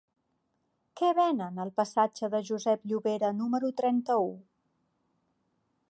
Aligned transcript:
Què 1.01 1.09
venen 1.19 1.61
al 1.65 1.71
passatge 1.81 2.31
de 2.37 2.41
Josep 2.49 2.89
Llovera 2.93 3.31
número 3.43 3.71
trenta-u? 3.83 4.29